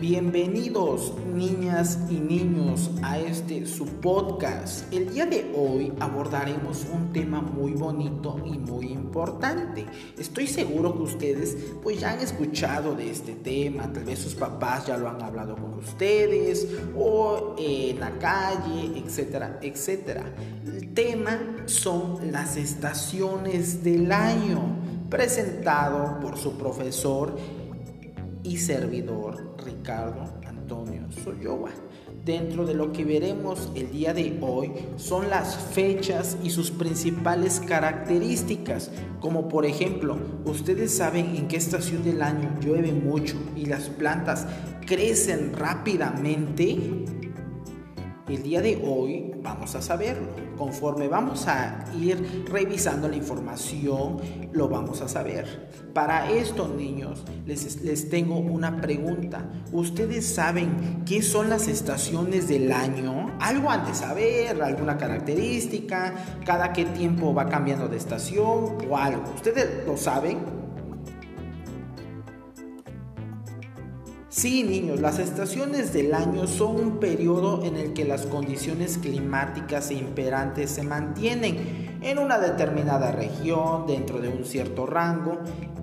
Bienvenidos 0.00 1.12
niñas 1.34 1.98
y 2.08 2.20
niños 2.20 2.92
a 3.02 3.18
este 3.18 3.66
su 3.66 3.84
podcast. 3.84 4.92
El 4.92 5.12
día 5.12 5.26
de 5.26 5.52
hoy 5.56 5.92
abordaremos 5.98 6.86
un 6.92 7.12
tema 7.12 7.40
muy 7.40 7.72
bonito 7.72 8.40
y 8.46 8.58
muy 8.58 8.92
importante. 8.92 9.84
Estoy 10.16 10.46
seguro 10.46 10.94
que 10.94 11.02
ustedes 11.02 11.56
pues 11.82 11.98
ya 11.98 12.12
han 12.12 12.20
escuchado 12.20 12.94
de 12.94 13.10
este 13.10 13.32
tema, 13.34 13.92
tal 13.92 14.04
vez 14.04 14.20
sus 14.20 14.36
papás 14.36 14.86
ya 14.86 14.96
lo 14.96 15.08
han 15.08 15.20
hablado 15.20 15.56
con 15.56 15.74
ustedes 15.74 16.68
o 16.96 17.56
en 17.58 17.98
la 17.98 18.16
calle, 18.18 19.02
etcétera, 19.04 19.58
etcétera. 19.60 20.32
El 20.64 20.94
tema 20.94 21.40
son 21.66 22.30
las 22.30 22.56
estaciones 22.56 23.82
del 23.82 24.12
año, 24.12 24.60
presentado 25.10 26.20
por 26.20 26.38
su 26.38 26.56
profesor 26.56 27.36
y 28.42 28.58
servidor 28.58 29.54
Ricardo 29.64 30.32
Antonio 30.46 31.10
Soyowa. 31.24 31.70
Dentro 32.24 32.66
de 32.66 32.74
lo 32.74 32.92
que 32.92 33.04
veremos 33.04 33.70
el 33.74 33.90
día 33.90 34.12
de 34.12 34.38
hoy 34.42 34.72
son 34.96 35.30
las 35.30 35.56
fechas 35.56 36.36
y 36.42 36.50
sus 36.50 36.70
principales 36.70 37.60
características, 37.60 38.90
como 39.20 39.48
por 39.48 39.64
ejemplo, 39.64 40.18
ustedes 40.44 40.94
saben 40.94 41.36
en 41.36 41.48
qué 41.48 41.56
estación 41.56 42.04
del 42.04 42.20
año 42.20 42.54
llueve 42.60 42.92
mucho 42.92 43.36
y 43.56 43.66
las 43.66 43.88
plantas 43.88 44.46
crecen 44.86 45.52
rápidamente. 45.54 47.04
El 48.28 48.42
día 48.42 48.60
de 48.60 48.76
hoy 48.84 49.32
vamos 49.42 49.74
a 49.74 49.80
saberlo. 49.80 50.28
Conforme 50.58 51.08
vamos 51.08 51.48
a 51.48 51.86
ir 51.98 52.44
revisando 52.46 53.08
la 53.08 53.16
información, 53.16 54.18
lo 54.52 54.68
vamos 54.68 55.00
a 55.00 55.08
saber. 55.08 55.70
Para 55.94 56.30
esto, 56.30 56.68
niños, 56.68 57.24
les, 57.46 57.80
les 57.82 58.10
tengo 58.10 58.36
una 58.36 58.82
pregunta. 58.82 59.48
¿Ustedes 59.72 60.26
saben 60.26 61.04
qué 61.06 61.22
son 61.22 61.48
las 61.48 61.68
estaciones 61.68 62.48
del 62.48 62.70
año? 62.70 63.34
Algo 63.40 63.70
han 63.70 63.86
de 63.86 63.94
saber, 63.94 64.60
alguna 64.62 64.98
característica, 64.98 66.14
cada 66.44 66.74
qué 66.74 66.84
tiempo 66.84 67.32
va 67.32 67.46
cambiando 67.46 67.88
de 67.88 67.96
estación 67.96 68.76
o 68.90 68.96
algo. 68.98 69.22
¿Ustedes 69.34 69.86
lo 69.86 69.96
saben? 69.96 70.67
Sí, 74.38 74.62
niños, 74.62 75.00
las 75.00 75.18
estaciones 75.18 75.92
del 75.92 76.14
año 76.14 76.46
son 76.46 76.76
un 76.76 77.00
periodo 77.00 77.64
en 77.64 77.76
el 77.76 77.92
que 77.92 78.04
las 78.04 78.24
condiciones 78.24 78.96
climáticas 78.96 79.90
e 79.90 79.94
imperantes 79.94 80.70
se 80.70 80.84
mantienen 80.84 81.98
en 82.02 82.18
una 82.18 82.38
determinada 82.38 83.10
región 83.10 83.88
dentro 83.88 84.20
de 84.20 84.28
un 84.28 84.44
cierto 84.44 84.86
rango. 84.86 85.40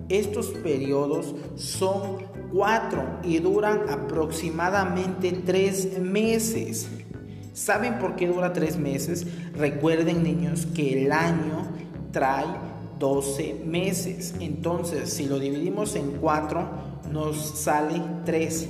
Estos 0.07 0.51
periodos 0.51 1.35
son 1.55 2.19
cuatro 2.53 3.19
y 3.23 3.39
duran 3.39 3.89
aproximadamente 3.89 5.33
tres 5.45 5.99
meses. 5.99 6.87
¿Saben 7.51 7.99
por 7.99 8.15
qué 8.15 8.27
dura 8.27 8.53
tres 8.53 8.77
meses? 8.77 9.27
Recuerden, 9.51 10.23
niños, 10.23 10.65
que 10.65 11.03
el 11.03 11.11
año 11.11 11.67
trae 12.13 12.45
12 13.05 13.61
meses. 13.63 14.33
Entonces, 14.39 15.13
si 15.13 15.27
lo 15.27 15.37
dividimos 15.37 15.95
en 15.95 16.13
cuatro, 16.13 16.67
nos 17.11 17.37
sale 17.37 18.01
3. 18.25 18.69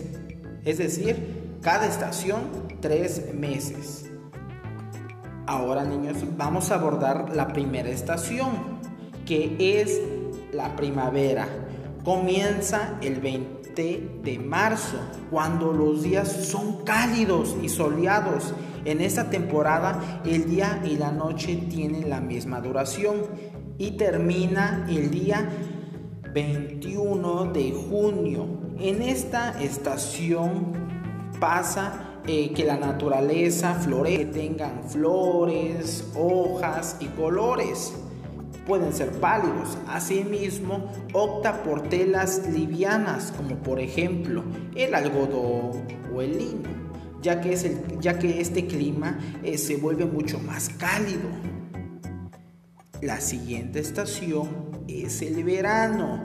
Es 0.66 0.78
decir, 0.78 1.59
cada 1.61 1.88
estación 1.88 2.41
3 2.81 3.33
meses. 3.33 4.11
Ahora 5.47 5.86
niños, 5.86 6.17
vamos 6.36 6.69
a 6.69 6.75
abordar 6.75 7.33
la 7.33 7.47
primera 7.47 7.88
estación, 7.88 8.50
que 9.25 9.56
es 9.80 10.02
la 10.52 10.75
primavera. 10.75 11.47
Comienza 12.03 12.97
el 13.02 13.22
20 13.22 14.19
de 14.22 14.38
marzo, 14.38 14.97
cuando 15.31 15.72
los 15.72 16.03
días 16.03 16.29
son 16.29 16.84
cálidos 16.84 17.56
y 17.63 17.69
soleados. 17.69 18.53
En 18.84 19.00
esta 19.00 19.29
temporada 19.29 20.22
el 20.25 20.50
día 20.50 20.84
y 20.84 20.97
la 20.97 21.12
noche 21.12 21.56
tienen 21.69 22.09
la 22.09 22.19
misma 22.19 22.59
duración 22.59 23.16
y 23.78 23.91
termina 23.91 24.86
el 24.90 25.12
día 25.12 25.50
21 26.34 27.46
de 27.53 27.72
junio. 27.72 28.47
En 28.80 29.02
esta 29.02 29.62
estación 29.62 30.74
pasa 31.40 32.19
eh, 32.28 32.53
que 32.53 32.66
la 32.66 32.78
naturaleza 32.78 33.75
florece, 33.75 34.25
tengan 34.25 34.84
flores, 34.88 36.12
hojas 36.16 36.97
y 37.00 37.06
colores. 37.08 37.94
Pueden 38.66 38.94
ser 38.94 39.12
pálidos. 39.19 39.78
Asimismo, 39.88 40.91
opta 41.14 41.64
por 41.64 41.84
telas 41.84 42.50
livianas, 42.52 43.31
como 43.38 43.58
por 43.58 43.80
ejemplo 43.80 44.44
el 44.75 44.96
algodón 44.96 45.84
o 46.14 46.22
el 46.22 46.38
lino, 46.38 46.69
ya 47.22 47.41
que, 47.41 47.53
es 47.53 47.69
ya 48.00 48.18
que 48.18 48.41
este 48.41 48.66
clima 48.66 49.19
eh, 49.44 49.58
se 49.58 49.78
vuelve 49.78 50.06
mucho 50.06 50.40
más 50.40 50.69
cálido. 50.69 51.54
La 53.05 53.21
siguiente 53.21 53.81
estación 53.81 54.49
es 54.88 55.21
el 55.21 55.43
verano. 55.43 56.23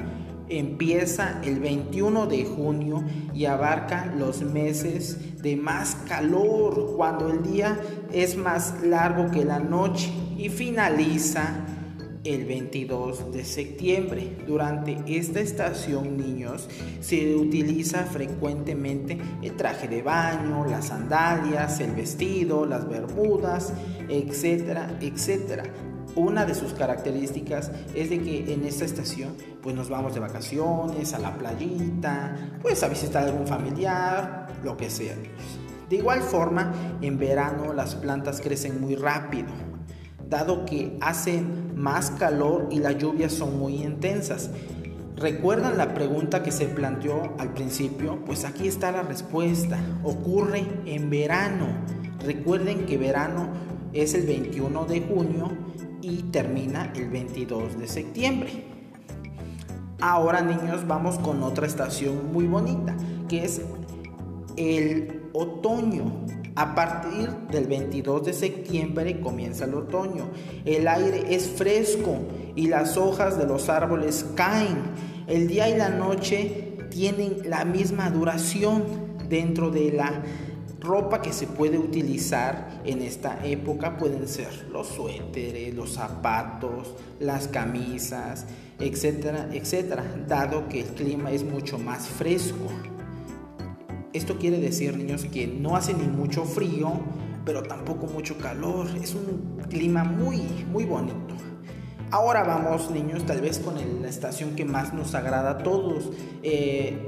Empieza 0.48 1.38
el 1.44 1.60
21 1.60 2.26
de 2.26 2.46
junio 2.46 3.04
y 3.34 3.44
abarca 3.44 4.06
los 4.16 4.41
meses 4.41 5.42
de 5.42 5.56
más 5.56 5.94
calor, 6.08 6.94
cuando 6.96 7.28
el 7.28 7.42
día 7.42 7.78
es 8.14 8.34
más 8.34 8.82
largo 8.82 9.30
que 9.30 9.44
la 9.44 9.58
noche 9.58 10.10
y 10.38 10.48
finaliza 10.48 11.66
el 12.24 12.46
22 12.46 13.30
de 13.30 13.44
septiembre. 13.44 14.38
Durante 14.47 14.97
esta 15.06 15.41
estación, 15.41 16.16
niños, 16.16 16.66
se 17.00 17.36
utiliza 17.36 18.04
frecuentemente 18.04 19.18
el 19.42 19.54
traje 19.54 19.86
de 19.86 20.00
baño, 20.00 20.64
las 20.64 20.86
sandalias, 20.86 21.78
el 21.80 21.92
vestido, 21.92 22.64
las 22.64 22.88
bermudas, 22.88 23.74
etcétera, 24.08 24.97
etcétera. 25.02 25.64
Una 26.16 26.44
de 26.44 26.54
sus 26.54 26.72
características 26.72 27.71
es 27.94 28.10
de 28.10 28.21
que 28.21 28.53
en 28.53 28.65
esta 28.65 28.84
estación 28.84 29.37
pues 29.62 29.76
nos 29.76 29.88
vamos 29.88 30.15
de 30.15 30.21
vacaciones, 30.21 31.15
a 31.15 31.19
la 31.19 31.37
playita, 31.37 32.59
pues 32.62 32.82
a 32.82 32.88
visitar 32.88 33.22
a 33.22 33.26
algún 33.26 33.47
familiar, 33.47 34.48
lo 34.65 34.76
que 34.76 34.91
sea. 34.91 35.15
De 35.88 35.97
igual 35.97 36.21
forma, 36.21 36.72
en 37.00 37.19
verano 37.19 37.72
las 37.72 37.94
plantas 37.94 38.41
crecen 38.41 38.81
muy 38.81 38.97
rápido, 38.97 39.48
dado 40.28 40.65
que 40.65 40.97
hace 41.00 41.43
más 41.75 42.10
calor 42.12 42.69
y 42.71 42.81
las 42.81 42.98
lluvias 42.98 43.32
son 43.32 43.59
muy 43.59 43.82
intensas. 43.82 44.50
¿Recuerdan 45.16 45.77
la 45.77 45.92
pregunta 45.94 46.42
que 46.42 46.50
se 46.50 46.66
planteó 46.66 47.34
al 47.38 47.53
principio? 47.53 48.25
Pues 48.25 48.44
aquí 48.44 48.66
está 48.66 48.91
la 48.91 49.03
respuesta. 49.03 49.78
Ocurre 50.03 50.65
en 50.87 51.10
verano. 51.10 51.66
Recuerden 52.25 52.87
que 52.87 52.97
verano 52.97 53.48
es 53.92 54.15
el 54.15 54.27
21 54.27 54.84
de 54.87 55.00
junio 55.03 55.50
y 56.03 56.22
termina 56.25 56.93
el 56.94 57.09
22 57.11 57.78
de 57.78 57.88
septiembre. 57.88 58.65
Ahora 60.00 60.41
niños 60.41 60.87
vamos 60.87 61.19
con 61.19 61.43
otra 61.43 61.66
estación 61.66 62.33
muy 62.33 62.47
bonita 62.47 62.97
que 63.28 63.44
es 63.44 63.61
el 64.56 65.22
otoño. 65.33 66.27
A 66.56 66.75
partir 66.75 67.31
del 67.50 67.66
22 67.66 68.27
de 68.27 68.33
septiembre 68.33 69.21
comienza 69.21 69.65
el 69.65 69.75
otoño. 69.75 70.28
El 70.65 70.89
aire 70.89 71.34
es 71.34 71.49
fresco 71.49 72.19
y 72.56 72.66
las 72.66 72.97
hojas 72.97 73.39
de 73.39 73.47
los 73.47 73.69
árboles 73.69 74.27
caen. 74.34 74.78
El 75.27 75.47
día 75.47 75.69
y 75.69 75.78
la 75.78 75.91
noche 75.91 76.77
tienen 76.91 77.49
la 77.49 77.65
misma 77.65 78.10
duración 78.10 78.84
dentro 79.28 79.71
de 79.71 79.93
la 79.93 80.22
Ropa 80.80 81.20
que 81.20 81.32
se 81.32 81.46
puede 81.46 81.78
utilizar 81.78 82.80
en 82.86 83.02
esta 83.02 83.44
época 83.44 83.98
pueden 83.98 84.26
ser 84.26 84.68
los 84.72 84.86
suéteres, 84.86 85.74
los 85.74 85.92
zapatos, 85.92 86.94
las 87.18 87.48
camisas, 87.48 88.47
etcétera, 88.78 89.50
etcétera, 89.53 90.03
dado 90.27 90.68
que 90.68 90.80
el 90.80 90.86
clima 90.86 91.32
es 91.32 91.44
mucho 91.44 91.78
más 91.78 92.09
fresco. 92.09 92.66
Esto 94.15 94.38
quiere 94.38 94.59
decir, 94.59 94.97
niños, 94.97 95.27
que 95.27 95.47
no 95.47 95.77
hace 95.77 95.92
ni 95.92 96.09
mucho 96.09 96.44
frío, 96.44 96.92
pero 97.44 97.62
tampoco 97.62 98.06
mucho 98.06 98.38
calor. 98.38 98.88
Es 99.00 99.15
un 99.15 99.62
clima 99.68 100.03
muy, 100.03 100.38
muy 100.72 100.84
bonito. 100.84 101.34
Ahora 102.10 102.42
vamos, 102.42 102.91
niños, 102.91 103.24
tal 103.24 103.41
vez 103.41 103.59
con 103.60 103.76
la 104.03 104.09
estación 104.09 104.56
que 104.56 104.65
más 104.65 104.92
nos 104.94 105.15
agrada 105.15 105.50
a 105.50 105.59
todos. 105.59 106.10
Eh, 106.42 107.06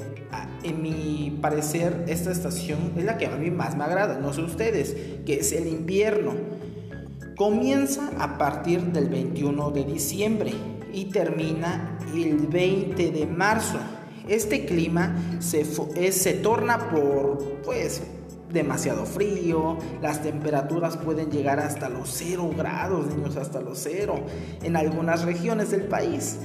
en 0.63 0.83
mi 0.83 1.39
parecer, 1.41 2.05
esta 2.09 2.31
estación 2.31 2.93
es 2.97 3.05
la 3.05 3.19
que 3.19 3.27
a 3.27 3.37
mí 3.37 3.51
más 3.51 3.77
me 3.77 3.85
agrada, 3.85 4.19
no 4.19 4.33
sé 4.33 4.43
ustedes, 4.43 4.97
que 5.25 5.41
es 5.41 5.53
el 5.53 5.67
invierno. 5.67 6.35
Comienza 7.37 8.11
a 8.19 8.39
partir 8.39 8.81
del 8.93 9.09
21 9.09 9.71
de 9.71 9.85
diciembre 9.85 10.53
y 10.93 11.07
termina 11.07 11.99
el 12.15 12.47
20 12.47 13.11
de 13.11 13.27
marzo. 13.27 13.79
Este 14.29 14.65
clima 14.65 15.17
se, 15.41 15.65
se 16.13 16.33
torna 16.35 16.91
por, 16.91 17.61
pues, 17.65 18.03
demasiado 18.53 19.07
frío, 19.07 19.79
las 20.01 20.23
temperaturas 20.23 20.97
pueden 20.97 21.31
llegar 21.31 21.59
hasta 21.59 21.89
los 21.89 22.11
0 22.13 22.51
grados, 22.57 23.07
niños, 23.07 23.37
hasta 23.37 23.61
los 23.61 23.79
0 23.79 24.15
en 24.63 24.77
algunas 24.77 25.25
regiones 25.25 25.71
del 25.71 25.85
país. 25.85 26.39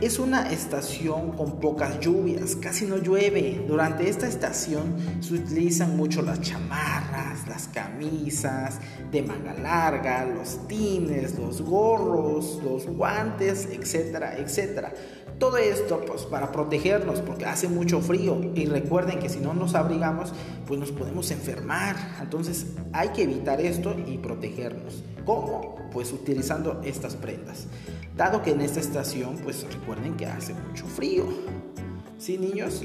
Es 0.00 0.20
una 0.20 0.48
estación 0.52 1.32
con 1.32 1.58
pocas 1.58 1.98
lluvias, 1.98 2.54
casi 2.54 2.84
no 2.86 2.98
llueve. 2.98 3.64
Durante 3.66 4.08
esta 4.08 4.28
estación 4.28 4.94
se 5.20 5.34
utilizan 5.34 5.96
mucho 5.96 6.22
las 6.22 6.40
chamarras, 6.40 7.48
las 7.48 7.66
camisas 7.66 8.78
de 9.10 9.22
manga 9.22 9.54
larga, 9.54 10.24
los 10.24 10.68
tines, 10.68 11.36
los 11.36 11.62
gorros, 11.62 12.60
los 12.62 12.86
guantes, 12.86 13.66
etcétera, 13.72 14.38
etcétera. 14.38 14.94
Todo 15.40 15.56
esto 15.56 16.00
pues 16.06 16.22
para 16.26 16.52
protegernos 16.52 17.20
porque 17.20 17.46
hace 17.46 17.66
mucho 17.66 18.00
frío 18.00 18.40
y 18.54 18.66
recuerden 18.66 19.18
que 19.18 19.28
si 19.28 19.40
no 19.40 19.52
nos 19.52 19.74
abrigamos 19.74 20.32
pues 20.68 20.78
nos 20.78 20.92
podemos 20.92 21.32
enfermar. 21.32 21.96
Entonces 22.22 22.66
hay 22.92 23.08
que 23.08 23.24
evitar 23.24 23.60
esto 23.60 23.96
y 24.06 24.18
protegernos. 24.18 25.02
¿Cómo? 25.28 25.76
Pues 25.92 26.10
utilizando 26.10 26.80
estas 26.82 27.14
prendas. 27.14 27.66
Dado 28.16 28.42
que 28.42 28.52
en 28.52 28.62
esta 28.62 28.80
estación 28.80 29.36
pues 29.44 29.62
recuerden 29.70 30.16
que 30.16 30.24
hace 30.24 30.54
mucho 30.54 30.86
frío. 30.86 31.24
¿Sí 32.16 32.38
niños? 32.38 32.82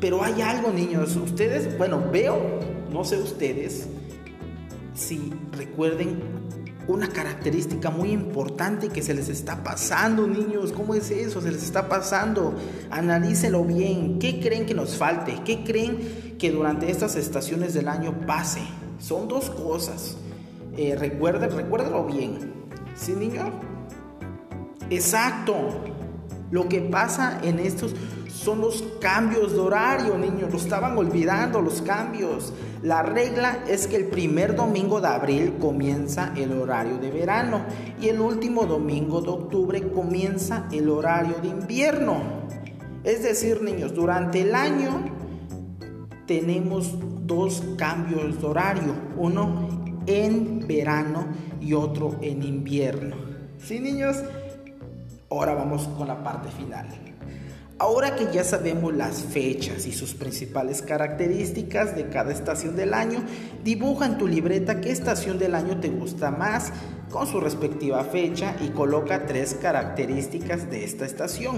Pero 0.00 0.24
hay 0.24 0.40
algo 0.40 0.72
niños. 0.72 1.14
Ustedes, 1.16 1.76
bueno, 1.76 2.02
veo, 2.10 2.38
no 2.90 3.04
sé 3.04 3.18
ustedes, 3.18 3.88
si 4.94 5.34
recuerden 5.52 6.18
una 6.88 7.08
característica 7.08 7.90
muy 7.90 8.10
importante 8.10 8.88
que 8.88 9.02
se 9.02 9.12
les 9.12 9.28
está 9.28 9.62
pasando, 9.62 10.26
niños. 10.26 10.72
¿Cómo 10.72 10.94
es 10.94 11.10
eso? 11.10 11.42
Se 11.42 11.52
les 11.52 11.62
está 11.62 11.90
pasando. 11.90 12.54
Analícelo 12.90 13.66
bien. 13.66 14.18
¿Qué 14.18 14.40
creen 14.40 14.64
que 14.64 14.72
nos 14.72 14.96
falte? 14.96 15.42
¿Qué 15.44 15.62
creen 15.62 16.36
que 16.38 16.52
durante 16.52 16.90
estas 16.90 17.16
estaciones 17.16 17.74
del 17.74 17.88
año 17.88 18.18
pase? 18.26 18.62
Son 18.98 19.28
dos 19.28 19.50
cosas. 19.50 20.16
Eh, 20.76 20.96
recuerden, 20.98 21.50
recuérdenlo 21.50 22.04
bien. 22.04 22.52
¿Sí, 22.94 23.12
niños? 23.12 23.50
Exacto. 24.90 25.54
Lo 26.50 26.68
que 26.68 26.80
pasa 26.80 27.40
en 27.42 27.58
estos 27.58 27.94
son 28.28 28.60
los 28.60 28.82
cambios 29.00 29.52
de 29.52 29.60
horario, 29.60 30.18
niños. 30.18 30.50
Lo 30.50 30.58
estaban 30.58 30.96
olvidando, 30.96 31.62
los 31.62 31.80
cambios. 31.82 32.52
La 32.82 33.02
regla 33.02 33.64
es 33.68 33.86
que 33.86 33.96
el 33.96 34.06
primer 34.06 34.56
domingo 34.56 35.00
de 35.00 35.08
abril 35.08 35.54
comienza 35.60 36.32
el 36.36 36.52
horario 36.52 36.98
de 36.98 37.10
verano 37.10 37.62
y 38.00 38.08
el 38.08 38.20
último 38.20 38.64
domingo 38.66 39.20
de 39.20 39.30
octubre 39.30 39.92
comienza 39.92 40.66
el 40.72 40.88
horario 40.88 41.36
de 41.40 41.48
invierno. 41.48 42.16
Es 43.04 43.22
decir, 43.22 43.62
niños, 43.62 43.94
durante 43.94 44.42
el 44.42 44.54
año 44.54 45.04
tenemos 46.26 46.96
dos 47.26 47.62
cambios 47.76 48.40
de 48.40 48.46
horario. 48.46 48.94
Uno 49.16 49.68
en 50.06 50.66
verano 50.66 51.26
y 51.60 51.74
otro 51.74 52.18
en 52.22 52.42
invierno. 52.42 53.16
¿Sí, 53.58 53.80
niños? 53.80 54.16
Ahora 55.30 55.54
vamos 55.54 55.88
con 55.96 56.08
la 56.08 56.22
parte 56.22 56.50
final. 56.50 56.86
Ahora 57.78 58.14
que 58.14 58.28
ya 58.32 58.44
sabemos 58.44 58.94
las 58.94 59.22
fechas 59.22 59.86
y 59.86 59.92
sus 59.92 60.14
principales 60.14 60.82
características 60.82 61.96
de 61.96 62.08
cada 62.08 62.30
estación 62.30 62.76
del 62.76 62.94
año, 62.94 63.24
dibuja 63.64 64.06
en 64.06 64.18
tu 64.18 64.28
libreta 64.28 64.80
qué 64.80 64.92
estación 64.92 65.38
del 65.38 65.56
año 65.56 65.80
te 65.80 65.88
gusta 65.88 66.30
más 66.30 66.72
con 67.10 67.26
su 67.26 67.40
respectiva 67.40 68.04
fecha 68.04 68.54
y 68.60 68.68
coloca 68.68 69.26
tres 69.26 69.54
características 69.60 70.70
de 70.70 70.84
esta 70.84 71.06
estación. 71.06 71.56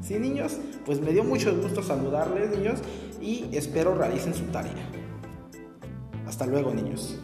¿Sí, 0.00 0.18
niños? 0.18 0.58
Pues 0.84 1.00
me 1.00 1.12
dio 1.12 1.24
mucho 1.24 1.56
gusto 1.60 1.82
saludarles, 1.82 2.56
niños, 2.56 2.78
y 3.20 3.48
espero 3.52 3.96
realicen 3.96 4.34
su 4.34 4.44
tarea. 4.44 4.86
Hasta 6.26 6.46
luego, 6.46 6.72
niños. 6.72 7.18